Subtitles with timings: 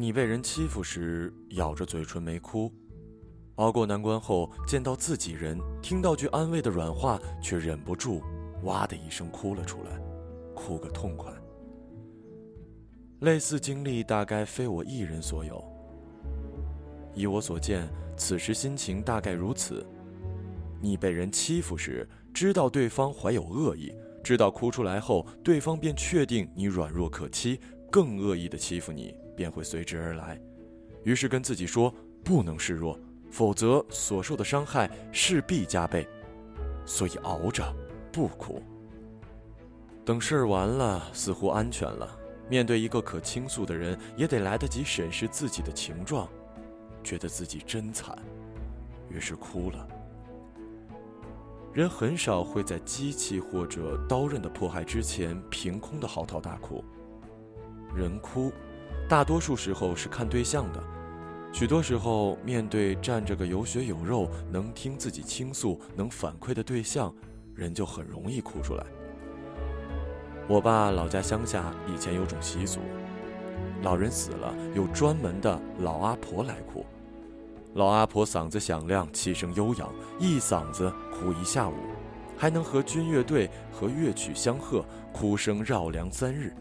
[0.00, 2.70] 你被人欺负时，咬着嘴唇没哭；
[3.56, 8.22] 熬过难关后，见到自己人，听到句安慰的软话，却忍不住
[8.62, 10.00] 哇的一声哭了出来，
[10.54, 11.32] 哭个痛快。
[13.22, 15.60] 类似经历大概非我一人所有。
[17.12, 19.84] 以我所见，此时心情大概如此：
[20.80, 23.92] 你被人欺负时，知道对方怀有恶意，
[24.22, 30.36] 知道哭出来后，对方便确定你软弱可欺，更恶意的欺负你便会随之而来，
[31.04, 32.98] 于是跟自己说不能示弱，
[33.30, 36.04] 否则所受的伤害势必加倍，
[36.84, 37.72] 所以熬着，
[38.10, 38.60] 不哭。
[40.04, 42.18] 等事儿完了，似乎安全了。
[42.50, 46.28] 面对一个可倾诉的人，也得来得及审视自己的情状，
[47.04, 48.18] 觉得自己真惨，
[49.08, 49.88] 于是哭了。
[51.72, 56.84] 人很少会在机器或者刀刃的迫害之前凭空的嚎啕大哭。
[57.94, 58.52] 人哭，
[59.08, 60.82] 大多数时候是看对象的，
[61.52, 67.14] 许多时候面对站着个有血有肉、能听自己倾诉、能反馈的对象，
[67.54, 68.84] 人就很容易哭出来。
[70.46, 72.80] 我爸老家乡下以前有种习俗，
[73.82, 76.84] 老人死了有专门的老阿婆来哭。
[77.74, 81.74] 老阿婆嗓子响亮，气声悠扬，一嗓子哭一下午，
[82.36, 86.52] 还能和军乐队和乐曲相和，哭声绕梁三日。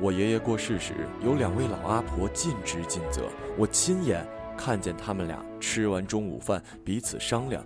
[0.00, 0.92] 我爷爷过世时，
[1.24, 3.22] 有两位老阿婆尽职尽责，
[3.56, 7.64] 我亲眼看见他们俩吃完中午饭，彼此商量，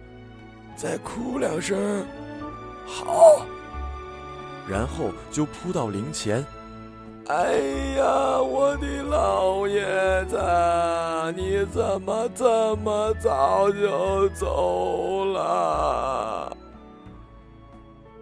[0.77, 2.05] 再哭两声，
[2.87, 3.47] 好。
[4.69, 6.45] 然后就扑到灵前，
[7.29, 7.55] 哎
[7.97, 9.83] 呀，我的老爷
[10.27, 10.39] 子，
[11.35, 16.55] 你怎么这么早就走了？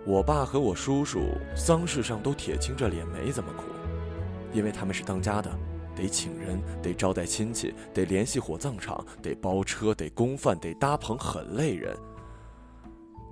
[0.05, 1.21] 我爸和我叔叔
[1.57, 3.65] 丧事上都铁青着脸，没怎么哭，
[4.57, 5.55] 因为他们是当家的，
[5.95, 11.95] 得请人，得招待亲戚，得联系火葬场，得包车，得供饭，得搭棚，很累人。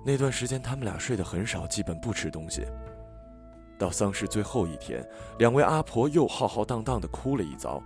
[0.05, 2.63] 那段时间，他们俩睡得很少，基本不吃东西。
[3.79, 5.03] 到丧事最后一天，
[5.39, 7.81] 两位阿婆又浩浩荡荡地哭了一遭，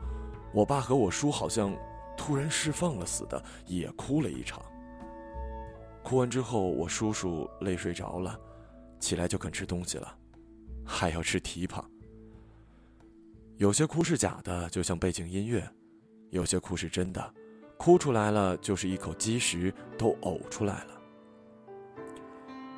[0.54, 1.74] 我爸和我叔好像
[2.18, 4.62] 突然释放了似的，也哭了一场。
[6.04, 8.38] 哭完之后，我叔叔累睡着了，
[9.00, 10.14] 起来就肯吃东西了，
[10.86, 11.90] 还要吃蹄膀。
[13.60, 15.62] 有些哭是假的，就像背景音乐；
[16.30, 17.34] 有些哭是真的，
[17.76, 21.02] 哭出来了就是一口积食都呕出来了。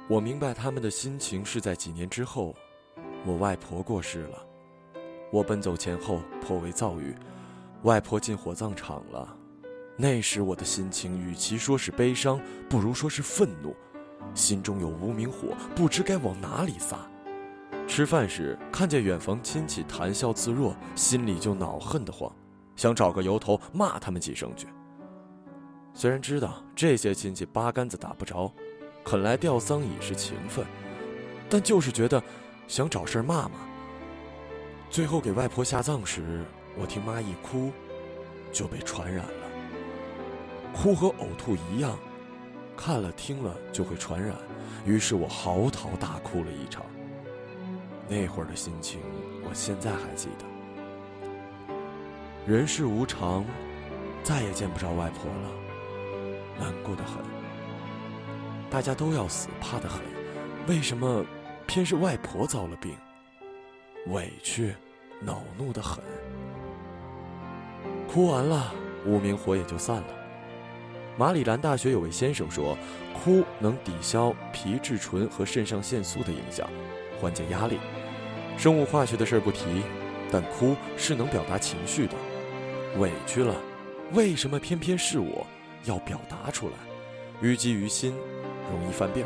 [0.10, 2.56] 我明白他们的心情是在几年之后。
[3.24, 4.44] 我外婆过世了，
[5.32, 7.14] 我奔走前后颇为躁郁。
[7.84, 9.38] 外婆进火葬场了，
[9.96, 13.76] 那时我的心情与其说是悲伤，不如说是愤怒，
[14.34, 17.08] 心中有无名火，不知该往哪里撒。
[17.92, 22.34] 吃饭时看见远房亲戚谈笑自若，心里就恼恨得慌，
[22.78, 24.66] 想找个由头骂他们几声去。
[25.94, 28.50] 虽然知道这些亲戚八竿子打不着，
[29.04, 30.66] 肯来吊丧已是情分，
[31.50, 32.24] 但就是觉得。
[32.66, 33.56] 想找事骂骂。
[34.90, 36.46] 最后给外婆下葬时，
[36.78, 37.70] 我听妈一哭，
[38.54, 39.48] 就被传染了。
[40.74, 42.00] 哭和呕吐一样，
[42.78, 44.34] 看了听了就会传染。
[44.86, 46.86] 于是我嚎啕大哭了一场。
[48.12, 49.00] 那会儿的心情，
[49.42, 50.46] 我现在还记得。
[52.46, 53.46] 人世无常，
[54.22, 55.50] 再也见不着外婆了，
[56.60, 57.24] 难过的很。
[58.70, 60.02] 大家都要死，怕得很，
[60.68, 61.26] 为什么？
[61.66, 62.98] 偏是外婆遭了病，
[64.08, 64.76] 委屈，
[65.22, 66.04] 恼怒的很。
[68.10, 68.74] 哭完了，
[69.06, 70.08] 无名火也就散了。
[71.18, 72.78] 马里兰大学有位先生说，
[73.14, 76.68] 哭能抵消皮质醇和肾上腺素的影响，
[77.22, 77.80] 缓解压力。
[78.58, 79.82] 生物化学的事儿不提，
[80.32, 82.14] 但哭是能表达情绪的。
[83.00, 83.56] 委屈了，
[84.14, 85.46] 为什么偏偏是我
[85.86, 86.74] 要表达出来？
[87.42, 88.14] 淤积于心，
[88.72, 89.26] 容易犯病。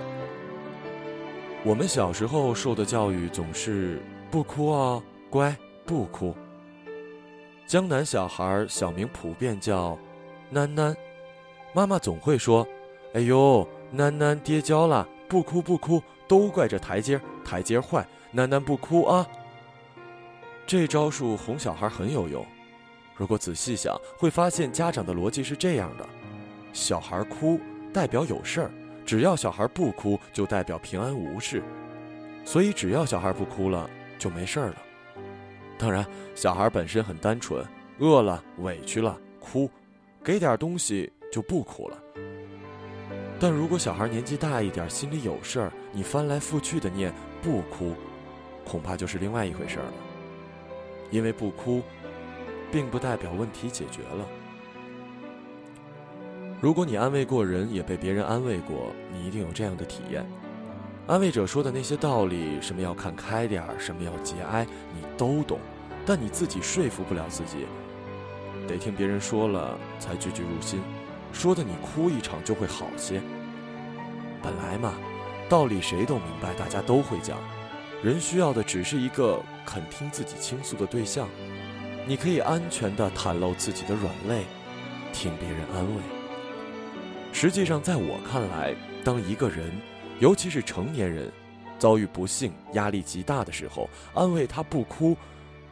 [1.64, 5.56] 我们小时候受的教育总是不哭啊，乖，
[5.86, 6.34] 不哭。
[7.68, 9.98] 江南小孩小名普遍叫
[10.54, 10.96] “囡囡”，
[11.74, 12.66] 妈妈总会说
[13.16, 19.28] ：“哎呦，囡囡跌跤了，不哭不哭，都怪这台阶台阶坏，囡囡不哭啊。”
[20.68, 22.46] 这招数哄小孩很有用，
[23.16, 26.06] 如果仔细想，会发现家长的逻辑是这样的：
[26.74, 27.60] 小孩哭
[27.94, 28.72] 代表有事儿。
[29.06, 31.62] 只要小孩不哭，就代表平安无事，
[32.44, 33.88] 所以只要小孩不哭了，
[34.18, 34.78] 就没事儿了。
[35.78, 36.04] 当然，
[36.34, 37.64] 小孩本身很单纯，
[38.00, 39.70] 饿了、委屈了，哭，
[40.24, 41.98] 给点东西就不哭了。
[43.40, 47.94] 但如果小孩年纪大一点，心里有事儿，你翻来覆去的念不哭，
[48.66, 49.94] 恐怕就是另外一回事了。
[51.12, 51.84] 因为不哭，
[52.72, 54.26] 并不代表问题解决了。
[56.60, 60.26] 如果你安慰过人，也被别人安慰过，你一定有这样的体验：
[61.06, 65.60] 安慰者说的那些道理，什么要看开点儿，什么要节哀，你都懂，
[66.06, 67.68] 但你自己说服不了自己，
[68.68, 70.82] 得听别人说了才句句入心，
[71.32, 73.22] 说的你哭一场就会好些。
[74.42, 74.96] 本来嘛，
[75.48, 77.38] 道理谁都明白，大家都会讲，
[78.04, 81.28] 人需要的只是一个肯听自己倾诉的对象。
[82.08, 84.44] 你可以安全地袒露自己的软肋，
[85.12, 86.02] 听别人安慰。
[87.34, 89.72] 实际上，在我看来，当一个人，
[90.20, 91.32] 尤其是成年人，
[91.80, 95.18] 遭遇不幸、压力极大的时候，安慰他不哭，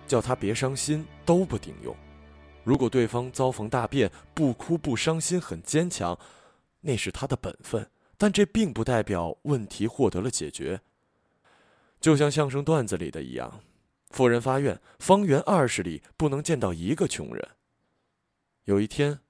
[0.07, 1.95] 叫他别伤心，都不顶用。
[2.63, 6.17] 如果对方遭逢大变，不哭不伤心，很坚强，
[6.81, 7.87] 那是他的本分，
[8.17, 10.81] 但这并不代表问题获得了解决。
[12.03, 13.61] 就像相声段子里的一样，
[14.09, 17.49] 富人发愿，方圆二十里不能见到一个穷人。
[18.65, 19.21] 有一天。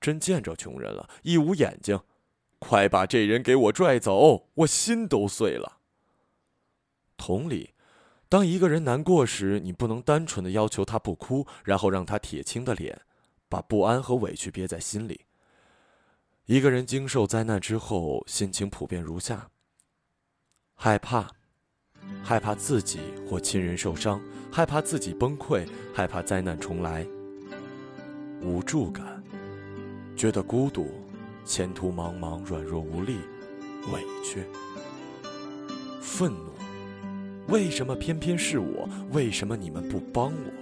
[0.00, 2.00] 真见着穷人了，一捂眼睛，
[2.60, 4.48] 快把这人给我拽走！
[4.54, 5.80] 我心都碎了。
[7.16, 7.74] 同理，
[8.28, 13.02] 当一个人难过时，你不能单纯的要求他不哭，然后让他铁青的脸，
[13.48, 15.22] 把不安和委屈憋在心里。
[16.44, 19.50] 一个人经受灾难之后，心情普遍如下：
[20.76, 21.32] 害怕，
[22.22, 24.20] 害怕自己或亲人受伤，
[24.50, 27.06] 害怕自己崩溃，害怕灾难重来，
[28.42, 29.22] 无助感。
[30.16, 30.90] 觉得孤独，
[31.44, 33.18] 前途茫茫，软弱无力，
[33.92, 34.42] 委屈，
[36.00, 36.50] 愤怒，
[37.52, 38.88] 为什么偏偏是我？
[39.12, 40.52] 为什么你们不帮我？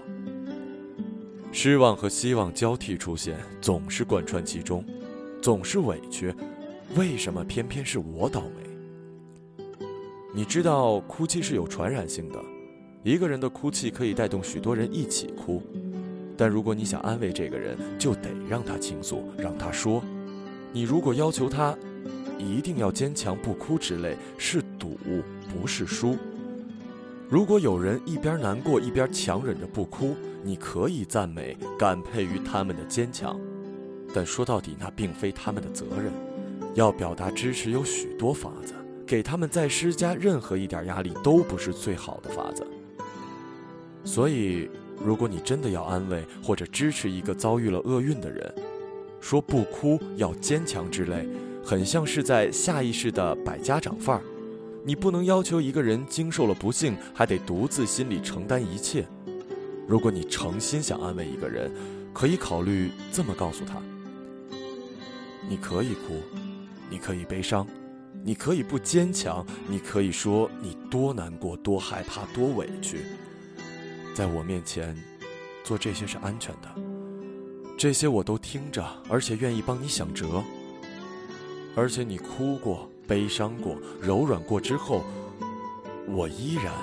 [1.52, 4.84] 失望和希望交替出现，总是贯穿其中，
[5.40, 6.34] 总是委屈，
[6.96, 8.65] 为什么偏偏是我倒霉？
[10.34, 12.38] 你知道，哭泣是有传染性的，
[13.02, 15.62] 一个人的哭泣可以带动许多人一起哭。
[16.36, 20.02] 但如果你想安慰这个人，就得让他倾诉，让他说。
[20.72, 21.74] 你如果要求他
[22.38, 24.98] 一定要坚强不哭之类，是赌，
[25.48, 26.16] 不是输。
[27.30, 30.14] 如果有人一边难过一边强忍着不哭，
[30.44, 33.40] 你可以赞美、感佩于他们的坚强，
[34.12, 36.12] 但说到底，那并非他们的责任。
[36.74, 38.74] 要表达支持有许多法子，
[39.06, 42.66] 给他们再施加任何一点压力都不是最好的法子。
[44.04, 44.68] 所以。
[44.98, 48.54] 如果你真的要安慰或者支持一个遭遇了厄运的人，
[49.20, 51.28] 说不哭要坚强之类，
[51.62, 54.22] 很像是在下意识的摆家长范儿。
[54.86, 59.06] 你不能要求一个人经受了不幸还得独自心里承担一切。
[59.86, 61.70] 如果你诚心想安慰一个人，
[62.14, 63.76] 可以考虑这么告诉他：
[65.46, 66.22] 你可以哭，
[66.88, 67.66] 你可以悲伤，
[68.26, 73.04] 你可以不坚强，你可以说你多难过、多害怕、多委屈。
[74.16, 75.00] 在我面前，
[75.62, 76.68] 做这些是安全的。
[77.78, 80.42] 这些我都听着，而且愿意帮你想辙。
[81.76, 85.04] 而且你哭过、悲伤过、柔软过之后，
[86.08, 86.74] 我依然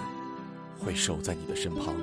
[0.79, 1.93] 会守在你的身旁。